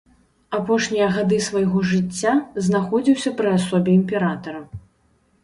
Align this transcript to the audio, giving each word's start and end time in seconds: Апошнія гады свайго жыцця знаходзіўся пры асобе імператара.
Апошнія 0.59 1.09
гады 1.17 1.37
свайго 1.47 1.81
жыцця 1.91 2.33
знаходзіўся 2.69 3.35
пры 3.43 3.49
асобе 3.59 3.91
імператара. 4.01 4.61